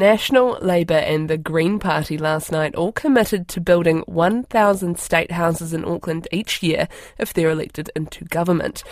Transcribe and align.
National, 0.00 0.58
Labour, 0.62 0.94
and 0.94 1.28
the 1.28 1.36
Green 1.36 1.78
Party 1.78 2.16
last 2.16 2.50
night 2.50 2.74
all 2.74 2.90
committed 2.90 3.48
to 3.48 3.60
building 3.60 4.00
1,000 4.06 4.98
state 4.98 5.30
houses 5.30 5.74
in 5.74 5.84
Auckland 5.84 6.26
each 6.32 6.62
year 6.62 6.88
if 7.18 7.34
they're 7.34 7.50
elected 7.50 7.90
into 7.94 8.24
government. 8.24 8.82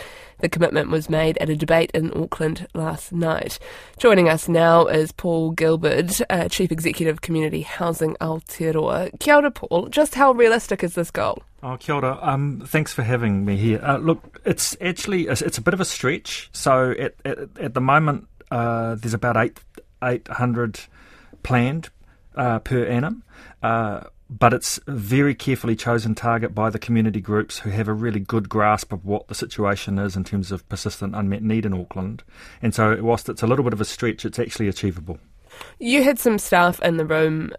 The 0.41 0.49
commitment 0.49 0.91
was 0.91 1.09
made 1.09 1.39
at 1.39 1.49
a 1.49 1.55
debate 1.55 1.89
in 1.95 2.15
Auckland 2.15 2.67
last 2.75 3.11
night. 3.11 3.57
Joining 3.97 4.29
us 4.29 4.47
now 4.47 4.85
is 4.85 5.11
Paul 5.11 5.51
Gilberd, 5.55 6.21
uh, 6.29 6.47
Chief 6.47 6.71
Executive 6.71 7.21
Community 7.21 7.63
Housing 7.63 8.15
Aotearoa. 8.21 9.19
Kia 9.19 9.37
ora, 9.37 9.49
Paul. 9.49 9.87
Just 9.87 10.13
how 10.13 10.33
realistic 10.33 10.83
is 10.83 10.93
this 10.93 11.09
goal? 11.09 11.41
Oh, 11.63 11.75
kia 11.77 11.95
ora. 11.95 12.19
Um, 12.21 12.61
thanks 12.67 12.93
for 12.93 13.01
having 13.01 13.45
me 13.45 13.57
here. 13.57 13.81
Uh, 13.83 13.97
look, 13.97 14.39
it's 14.45 14.77
actually 14.79 15.25
it's 15.25 15.57
a 15.57 15.61
bit 15.61 15.73
of 15.73 15.81
a 15.81 15.85
stretch. 15.85 16.51
So 16.53 16.91
at 16.91 17.15
at, 17.25 17.39
at 17.59 17.73
the 17.73 17.81
moment, 17.81 18.27
uh, 18.51 18.95
there's 18.95 19.13
about 19.13 19.37
eight 19.37 19.59
eight 20.03 20.27
hundred 20.27 20.79
planned 21.43 21.89
uh, 22.35 22.59
per 22.59 22.85
annum. 22.85 23.23
Uh, 23.61 24.01
but 24.29 24.53
it's 24.53 24.79
a 24.85 24.91
very 24.91 25.33
carefully 25.33 25.75
chosen 25.75 26.13
target 26.13 26.53
by 26.53 26.69
the 26.69 26.77
community 26.77 27.19
groups 27.19 27.59
who 27.59 27.71
have 27.71 27.87
a 27.87 27.93
really 27.93 28.19
good 28.19 28.47
grasp 28.47 28.93
of 28.93 29.03
what 29.03 29.27
the 29.27 29.33
situation 29.33 29.97
is 29.97 30.15
in 30.15 30.23
terms 30.23 30.51
of 30.51 30.67
persistent 30.69 31.15
unmet 31.15 31.41
need 31.41 31.65
in 31.65 31.73
Auckland. 31.73 32.23
And 32.61 32.75
so, 32.75 33.01
whilst 33.01 33.27
it's 33.27 33.41
a 33.41 33.47
little 33.47 33.63
bit 33.63 33.73
of 33.73 33.81
a 33.81 33.85
stretch, 33.85 34.25
it's 34.25 34.37
actually 34.37 34.67
achievable. 34.67 35.17
You 35.79 36.03
had 36.03 36.19
some 36.19 36.37
staff 36.37 36.79
in 36.81 36.97
the 36.97 37.05
room 37.05 37.51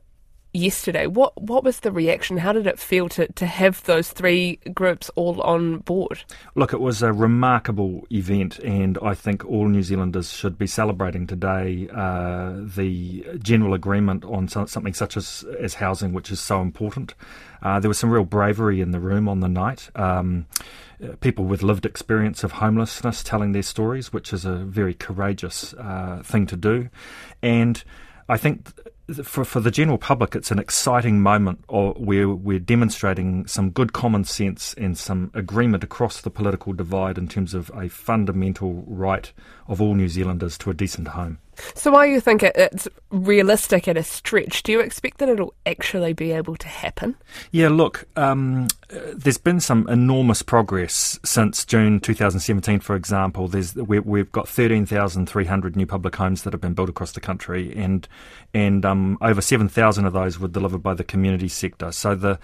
yesterday. 0.53 1.07
What 1.07 1.41
what 1.41 1.65
was 1.65 1.81
the 1.81 1.93
reaction? 1.93 2.39
How 2.39 2.53
did 2.53 2.67
it 2.67 2.79
feel 2.79 3.09
to, 3.11 3.31
to 3.33 3.47
have 3.47 3.83
those 3.85 4.11
three 4.11 4.57
groups 4.75 5.11
all 5.15 5.41
on 5.43 5.79
board? 5.79 6.25
Look, 6.55 6.73
it 6.73 6.81
was 6.81 7.03
a 7.03 7.13
remarkable 7.13 8.07
event, 8.11 8.59
and 8.61 8.99
I 9.03 9.15
think 9.15 9.45
all 9.45 9.69
New 9.69 9.83
Zealanders 9.83 10.33
should 10.33 10.59
be 10.59 10.67
celebrating 10.67 11.27
today 11.27 11.89
uh, 11.95 12.55
the 12.57 13.25
general 13.43 13.75
agreement 13.75 14.25
on 14.25 14.49
something 14.49 14.95
such 14.95 15.17
as 15.17 15.45
as 15.61 15.75
housing, 15.75 16.13
which 16.13 16.31
is 16.31 16.41
so 16.41 16.61
important. 16.61 17.15
Uh, 17.63 17.79
there 17.79 17.89
was 17.89 17.99
some 17.99 18.11
real 18.11 18.25
bravery 18.25 18.81
in 18.81 18.91
the 18.91 19.01
room 19.01 19.29
on 19.29 19.41
the 19.41 19.49
night. 19.49 19.91
Um, 19.95 20.47
people 21.21 21.45
with 21.45 21.63
lived 21.63 21.87
experience 21.87 22.45
of 22.45 22.53
homelessness 22.53 23.23
telling 23.23 23.53
their 23.53 23.63
stories, 23.63 24.13
which 24.13 24.33
is 24.33 24.45
a 24.45 24.57
very 24.57 24.95
courageous 24.95 25.75
uh, 25.75 26.23
thing 26.25 26.47
to 26.47 26.57
do, 26.57 26.89
and 27.43 27.83
I 28.29 28.37
think 28.37 28.69
for, 29.25 29.45
for 29.45 29.61
the 29.61 29.71
general 29.71 29.99
public, 29.99 30.35
it's 30.35 30.51
an 30.51 30.59
exciting 30.59 31.21
moment 31.21 31.65
where 31.69 32.29
we're 32.29 32.59
demonstrating 32.59 33.47
some 33.47 33.71
good 33.71 33.93
common 33.93 34.25
sense 34.25 34.75
and 34.75 34.97
some 34.97 35.31
agreement 35.35 35.85
across 35.85 36.21
the 36.21 36.31
political 36.31 36.73
divide 36.73 37.19
in 37.19 37.29
terms 37.29 37.55
of 37.55 37.71
a 37.75 37.89
fundamental 37.89 38.85
right 38.87 39.33
of 39.69 39.81
all 39.81 39.95
New 39.95 40.09
Zealanders 40.09 40.59
to 40.59 40.71
a 40.71 40.75
decent 40.75 41.09
home. 41.09 41.39
So 41.75 41.91
while 41.91 42.07
you 42.07 42.21
think 42.21 42.43
it's 42.43 42.89
realistic 43.11 43.89
at 43.89 43.97
a 43.97 44.03
stretch, 44.03 44.63
do 44.63 44.73
you 44.73 44.81
expect 44.81 45.19
that 45.19 45.29
it'll 45.29 45.55
actually 45.67 46.13
be 46.13 46.33
able 46.33 46.57
to 46.57 46.69
happen? 46.69 47.17
Yeah, 47.51 47.69
look, 47.69 48.07
um, 48.17 48.69
there's 48.89 49.39
been 49.39 49.61
some 49.61 49.89
enormous 49.89 50.43
progress 50.43 51.19
since 51.25 51.65
June 51.65 52.01
2017, 52.01 52.81
for 52.81 52.97
example. 52.97 53.49
There's 53.49 53.75
we, 53.75 54.19
have 54.19 54.33
got 54.33 54.49
13,300 54.49 55.77
new 55.77 55.87
public 55.87 56.17
homes 56.17 56.43
that 56.43 56.53
have 56.53 56.61
been 56.61 56.75
built 56.75 56.89
across 56.89 57.13
the 57.13 57.21
country, 57.21 57.75
and 57.77 58.07
and 58.53 58.85
um, 58.85 59.19
over 59.21 59.41
7,000 59.41 60.05
of 60.05 60.13
those 60.13 60.39
were 60.39 60.49
delivered 60.49 60.83
by 60.83 60.95
the 60.95 61.05
community 61.05 61.49
sector. 61.49 61.93
So 61.93 62.15
the 62.15 62.39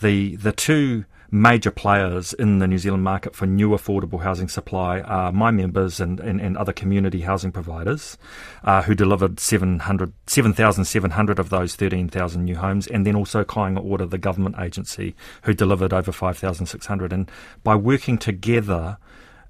the 0.00 0.36
the 0.36 0.52
two 0.52 1.04
major 1.30 1.70
players 1.70 2.32
in 2.32 2.58
the 2.58 2.66
New 2.66 2.78
Zealand 2.78 3.04
market 3.04 3.36
for 3.36 3.46
new 3.46 3.70
affordable 3.70 4.22
housing 4.22 4.48
supply 4.48 5.00
are 5.00 5.32
my 5.32 5.50
members 5.50 6.00
and, 6.00 6.18
and, 6.20 6.40
and 6.40 6.56
other 6.56 6.72
community 6.72 7.20
housing 7.20 7.52
providers 7.52 8.16
uh, 8.64 8.82
who 8.82 8.94
delivered 8.94 9.38
7,700 9.38 11.38
of 11.38 11.50
those 11.50 11.76
13,000 11.76 12.44
new 12.44 12.56
homes, 12.56 12.86
and 12.86 13.06
then 13.06 13.14
also 13.14 13.44
Kāinga 13.44 13.84
Ora, 13.84 14.06
the 14.06 14.18
government 14.18 14.56
agency, 14.58 15.14
who 15.42 15.54
delivered 15.54 15.92
over 15.92 16.12
5,600. 16.12 17.12
And 17.12 17.30
by 17.62 17.76
working 17.76 18.18
together, 18.18 18.98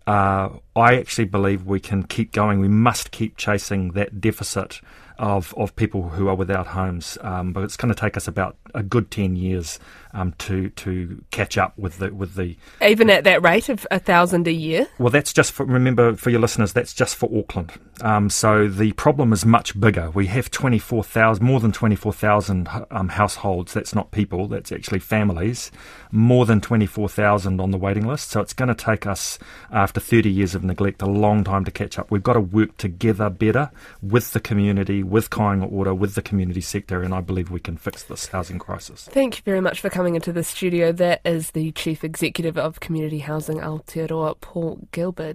uh, 0.06 0.50
I 0.74 0.98
actually 0.98 1.26
believe 1.26 1.64
we 1.64 1.80
can 1.80 2.02
keep 2.02 2.32
going. 2.32 2.60
We 2.60 2.68
must 2.68 3.10
keep 3.10 3.36
chasing 3.36 3.92
that 3.92 4.20
deficit 4.20 4.80
of, 5.20 5.54
of 5.56 5.76
people 5.76 6.08
who 6.08 6.28
are 6.28 6.34
without 6.34 6.66
homes. 6.66 7.18
Um, 7.20 7.52
but 7.52 7.62
it's 7.62 7.76
going 7.76 7.94
to 7.94 8.00
take 8.00 8.16
us 8.16 8.26
about 8.26 8.56
a 8.74 8.82
good 8.82 9.10
ten 9.10 9.36
years 9.36 9.78
um, 10.12 10.32
to 10.38 10.70
to 10.70 11.22
catch 11.30 11.56
up 11.58 11.78
with 11.78 11.98
the 11.98 12.12
with 12.12 12.34
the 12.34 12.56
even 12.82 13.10
at 13.10 13.24
that 13.24 13.42
rate 13.42 13.68
of 13.68 13.86
a 13.90 13.98
thousand 13.98 14.48
a 14.48 14.52
year. 14.52 14.88
Well, 14.98 15.10
that's 15.10 15.32
just 15.32 15.52
for 15.52 15.64
remember 15.66 16.16
for 16.16 16.30
your 16.30 16.40
listeners. 16.40 16.72
That's 16.72 16.94
just 16.94 17.16
for 17.16 17.30
Auckland. 17.36 17.72
Um, 18.00 18.30
so 18.30 18.66
the 18.66 18.92
problem 18.92 19.32
is 19.32 19.44
much 19.44 19.78
bigger. 19.78 20.10
We 20.10 20.26
have 20.28 20.50
twenty 20.50 20.78
four 20.78 21.04
thousand, 21.04 21.44
more 21.44 21.60
than 21.60 21.72
twenty 21.72 21.96
four 21.96 22.12
thousand 22.12 22.68
um, 22.90 23.10
households. 23.10 23.74
That's 23.74 23.94
not 23.94 24.10
people. 24.10 24.48
That's 24.48 24.72
actually 24.72 25.00
families. 25.00 25.70
More 26.10 26.46
than 26.46 26.60
twenty 26.60 26.86
four 26.86 27.08
thousand 27.08 27.60
on 27.60 27.70
the 27.70 27.78
waiting 27.78 28.06
list. 28.06 28.30
So 28.30 28.40
it's 28.40 28.54
going 28.54 28.68
to 28.68 28.74
take 28.74 29.06
us 29.06 29.38
after 29.70 30.00
thirty 30.00 30.30
years 30.30 30.54
of 30.54 30.64
neglect 30.64 31.02
a 31.02 31.06
long 31.06 31.44
time 31.44 31.64
to 31.66 31.70
catch 31.70 31.98
up. 31.98 32.10
We've 32.10 32.22
got 32.22 32.34
to 32.34 32.40
work 32.40 32.76
together 32.78 33.28
better 33.30 33.70
with 34.02 34.32
the 34.32 34.40
community 34.40 35.02
with 35.10 35.28
Kāinga 35.28 35.70
Ora, 35.70 35.94
with 35.94 36.14
the 36.14 36.22
community 36.22 36.60
sector, 36.60 37.02
and 37.02 37.12
I 37.12 37.20
believe 37.20 37.50
we 37.50 37.58
can 37.58 37.76
fix 37.76 38.04
this 38.04 38.28
housing 38.28 38.60
crisis. 38.60 39.08
Thank 39.10 39.38
you 39.38 39.42
very 39.44 39.60
much 39.60 39.80
for 39.80 39.90
coming 39.90 40.14
into 40.14 40.32
the 40.32 40.44
studio. 40.44 40.92
That 40.92 41.20
is 41.24 41.50
the 41.50 41.72
Chief 41.72 42.04
Executive 42.04 42.56
of 42.56 42.78
Community 42.78 43.18
Housing 43.18 43.58
Aotearoa, 43.58 44.40
Paul 44.40 44.86
Gilberd. 44.92 45.28